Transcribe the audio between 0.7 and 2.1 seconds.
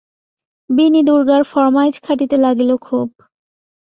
বিনি দুর্গার ফরমাইজ